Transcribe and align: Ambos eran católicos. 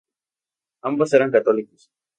Ambos 0.81 1.13
eran 1.13 1.29
católicos. 1.29 1.91